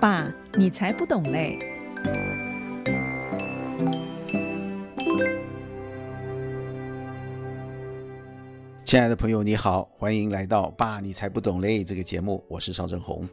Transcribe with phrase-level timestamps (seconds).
[0.00, 1.58] 爸，你才不懂嘞！
[8.84, 13.28] 亲爱的朋友，你好，欢迎来到《爸，你才不懂嘞》这个节目，我是邵正红。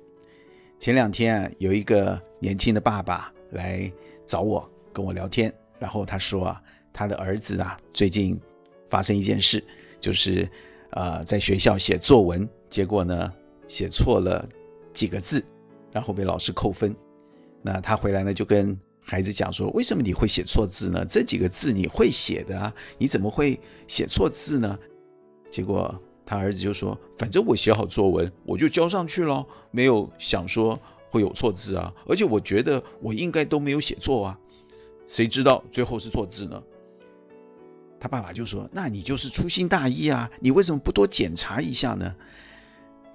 [0.79, 3.91] 前两天啊，有一个年轻的爸爸来
[4.25, 8.39] 找我，跟我聊天，然后他说啊，他的儿子啊，最近
[8.87, 9.63] 发生一件事，
[9.99, 10.49] 就是
[10.93, 13.31] 呃，在学校写作文，结果呢，
[13.67, 14.43] 写错了
[14.93, 15.45] 几个字。
[15.95, 16.93] 然后被老师扣分，
[17.61, 21.05] 那他回来呢，就跟孩子讲说：“为什么你会写错字呢？
[21.07, 24.77] 这几个字你会写的啊，你怎么会写错字呢？”
[25.49, 30.77] 结果他儿子就说：“反正我写好作文，我就交上去了，没有想说
[31.09, 31.93] 会有错字啊。
[32.05, 34.39] 而且我觉得我应该都没有写错啊，
[35.07, 36.61] 谁知道最后是错字呢？”
[38.01, 42.13] 他爸爸就说：“那你就是粗心大意啊，你为什么不多检查一下呢？”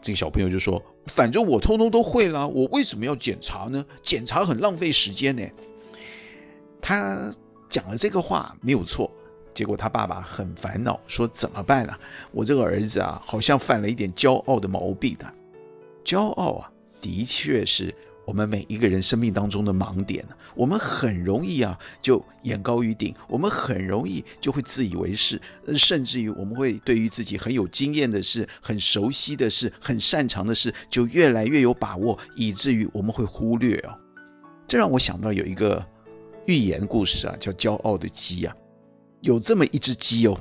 [0.00, 3.84] 这个小朋友就说：“反正我通通都会啦，我为什么要检查呢？
[4.02, 5.42] 检查很浪费时间呢。”
[6.80, 7.30] 他
[7.68, 9.10] 讲了这个话没有错，
[9.52, 11.98] 结果他爸爸很烦恼，说：“怎么办啊？
[12.32, 15.30] 我这个儿子啊，好像犯了一点骄傲的毛病的。
[16.04, 17.94] 骄傲啊，的确是。”
[18.30, 25.40] 我们每一个人生命当中的盲点，我们很容易啊就眼高于顶，我们很容易就会自以为是，
[25.76, 33.98] 甚至于我们会对于自己很有经验的事、很熟悉的事、很擅长的事，就越来越有把握，以至于我们会忽略哦。
[34.64, 35.84] 这让我想到有一个
[36.46, 38.54] 寓言故事啊，叫《骄傲的鸡》啊。
[39.22, 40.38] 有这么一只鸡哦，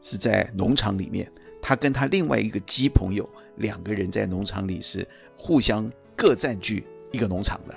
[0.00, 1.30] 是在农场里面，
[1.62, 5.88] 他跟他另外一个鸡朋友两个人在农场里是互相。
[6.18, 6.82] 各占据
[7.16, 7.74] 一个农场的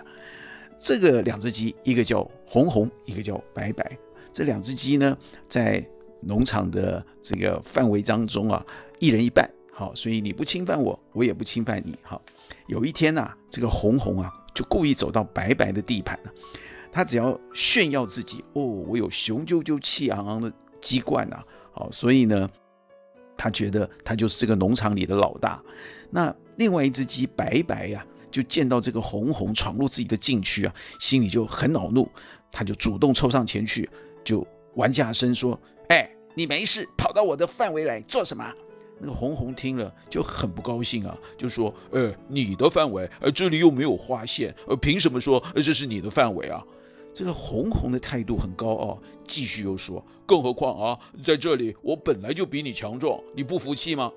[0.78, 3.98] 这个两只鸡，一个叫红红，一个叫白白。
[4.34, 5.82] 这两只鸡呢，在
[6.22, 8.66] 农场的这个范围当中啊，
[9.00, 9.50] 一人一半。
[9.72, 11.98] 好，所以你不侵犯我，我也不侵犯你。
[12.02, 12.22] 好，
[12.68, 16.32] 有一天呐，这个红红啊，就故意走到白白的地盘了。
[16.92, 20.52] 他只要炫耀自己，哦，我有雄赳赳、气昂昂的
[20.82, 21.42] 鸡冠呐。
[21.72, 22.50] 好，所以呢，
[23.38, 25.62] 他觉得他就是这个农场里的老大。
[26.10, 28.06] 那另外一只鸡白白呀。
[28.32, 32.10] 就见到这个红红闯入自己的禁区啊，心里就很恼怒，
[32.52, 33.90] 他就主动凑上前去，
[34.24, 34.46] 就
[34.76, 35.60] 玩架声说
[35.90, 38.54] ：“哎，你没事跑到我的范围来做什么？”
[39.02, 46.62] 那个红红听了就很不高兴啊，就说：“呃，你的范围，呃，这里又没有划线，呃，凭什么说这是你的范围啊？”
[47.14, 54.12] 这个红红的态度很高傲，继续又说：“更何况啊，在这里我本来就比你强壮，你不服气吗？”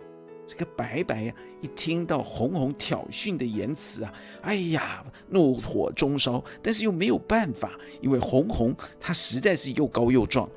[0.47, 10.49] 这个白白呀，一听到红红挑衅的言辞啊，哎呀，怒火中烧，但是又没有办法，因为红红他实在是又高又壮。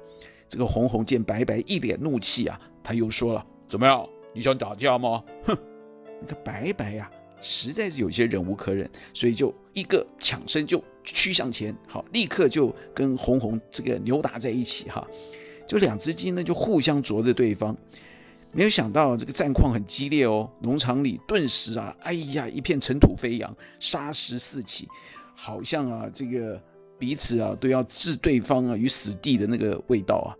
[0.47, 5.57] 这个红红见白白一脸怒气啊，他又说了：“怎么样，你想打架吗？”哼，
[6.21, 7.09] 那个白白呀，
[7.41, 15.05] 实在是有些忍无可忍，所以就一个抢身就趋向前，好，立刻就跟红红这个扭打在一起哈，
[15.67, 17.75] 就两只鸡呢就互相啄着对方。
[18.55, 24.87] 没有想到这个战况很激烈哦，农场里顿时啊，哎呀，一片尘土飞扬，沙石四起，
[25.35, 26.61] 好像啊，这个
[26.97, 30.31] 彼此啊都要置对方啊于死地的那个味道啊。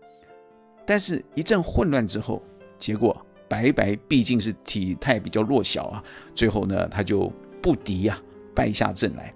[0.86, 2.42] 但是，一阵混乱之后，
[2.78, 3.14] 结果
[3.48, 6.02] 白白毕竟是体态比较弱小啊，
[6.34, 8.18] 最后呢，他就不敌呀、
[8.54, 9.34] 败下阵来，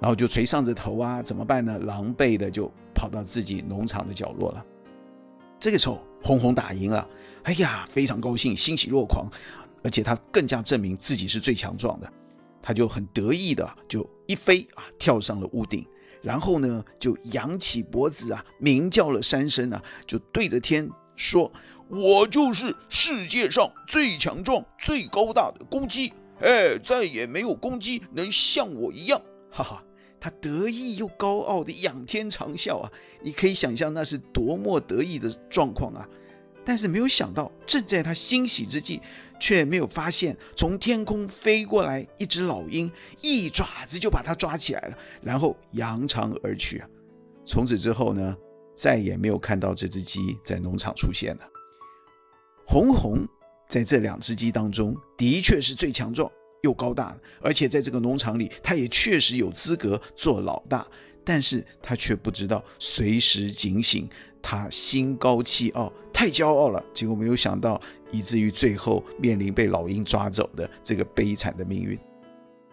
[0.00, 1.78] 然后就垂丧着头啊，怎么办呢？
[1.80, 4.64] 狼狈的就跑到自己农场的角落了。
[5.60, 7.08] 这个时候，轰轰打赢了。
[7.44, 9.26] 哎呀，非常高兴，欣喜若狂，
[9.82, 12.12] 而且他更加证明自己是最强壮的，
[12.60, 15.86] 他就很得意的就一飞啊，跳上了屋顶，
[16.20, 21.50] 然后呢就扬起脖子啊，鸣叫了三声啊，就对着天说
[21.88, 29.18] ：“我就是世界上最强壮、最高大的公鸡，哎，再也没有公鸡能像我一样。”
[29.50, 29.82] 哈哈，
[30.20, 32.90] 他得意又高傲的仰天长啸啊，
[33.22, 36.08] 你可以想象那是多么得意的状况啊。
[36.64, 39.00] 但是没有想到，正在他欣喜之际，
[39.40, 46.88] 却没有发现从天空飞过来一只老鹰，一爪子就把他抓起来了，然后扬长而去啊。
[47.42, 48.36] 从此之后呢，
[48.74, 51.42] 再也没有看到这只鸡在农场出现了。
[52.66, 53.26] 红红
[53.66, 56.30] 在这两只鸡当中，的确是最强壮
[56.62, 60.86] 又高大，而且在这个农场里，他也确实有资格做老大。
[61.24, 64.08] 但是他却不知道随时警醒，
[64.40, 67.78] 他心高气傲，太骄傲了，结果没有想到，
[68.10, 71.98] 以至于最后面临被老鹰抓走的这个悲惨的命运。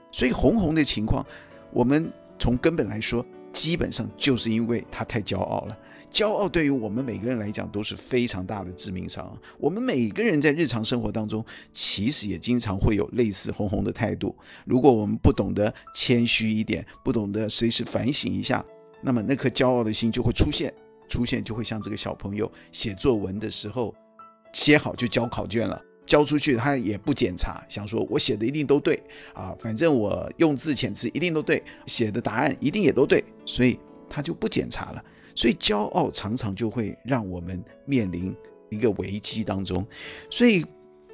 [0.10, 1.26] 所以红红的情况，
[1.74, 2.10] 我们
[2.40, 5.78] 从根本来说，基本上就是因为他太骄傲了。
[6.12, 9.38] 骄傲对于我们每个人来讲都是非常大的致命伤。
[9.57, 14.36] 我们每个人在日常生活当中，其实也经常会有类似红红的态度。
[14.66, 18.63] 如果我们不懂得谦虚一点，不懂得随时反省一下，
[19.02, 20.74] 那么那颗骄傲的心就会出现，
[21.10, 23.94] 出现就会像这个小朋友写作文的时候，
[24.54, 29.02] 写好就交考卷了，交出去他也不检查，想说我写的一定都对
[29.34, 33.80] 啊，反正我用字遣词一定都对，写的答案一定也都对，所以
[34.10, 35.04] 他就不检查了。
[35.34, 38.34] 所以骄傲常常就会让我们面临
[38.69, 39.86] 一个危机当中。
[40.30, 40.63] 所以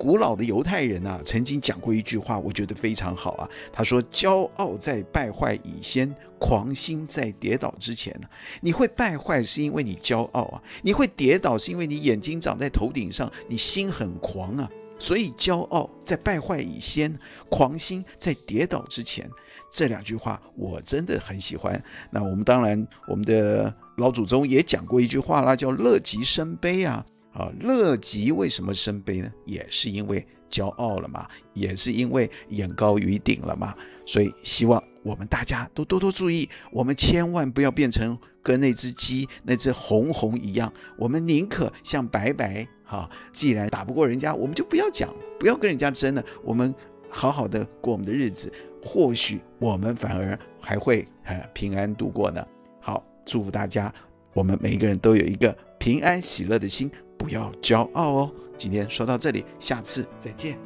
[0.02, 3.48] 古老的犹太人啊，曾经讲过一句话，我觉得非常好啊。
[3.72, 8.20] 他说：“骄傲在败坏以先，狂心在跌倒之前。”
[8.62, 14.68] 你会败坏是因为你骄傲啊，你会跌倒是因为你眼睛长在头顶上，你心很狂啊。
[14.98, 17.16] 所以骄傲在败坏以先，
[17.48, 19.30] 狂心在跌倒之前。
[19.72, 21.80] 这两句话我真的很喜欢。
[22.10, 27.06] 那我们当然，我们的老祖宗也讲过一句话啦，叫“乐极生悲”啊。
[27.34, 29.32] 啊，乐极为什么生悲呢？
[29.46, 33.74] 也是因为骄傲了嘛，也是因为眼高于顶了嘛。
[34.06, 40.72] 所以希望我们大家都多多注意，我们千万不要变成跟那只鸡、那只红红一样。
[40.98, 46.24] 我们宁可像白白哈，既然打不过人家，我们就不要讲，不要跟人家争了。
[46.44, 46.74] 我们
[47.10, 48.52] 好好的过我们的日子。
[48.84, 52.44] 或许我们反而还会呃平安度过呢。
[52.80, 53.94] 好，祝福大家，
[54.34, 56.90] 我们每一个人都有一个平安喜乐的心，
[57.22, 58.32] 不要骄傲哦。
[58.58, 60.58] 今天说到这里，下次再见。